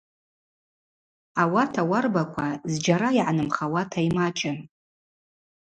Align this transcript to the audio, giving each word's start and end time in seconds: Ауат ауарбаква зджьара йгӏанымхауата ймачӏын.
Ауат 1.41 1.73
ауарбаква 1.81 2.47
зджьара 2.71 3.09
йгӏанымхауата 3.17 3.99
ймачӏын. 4.07 4.57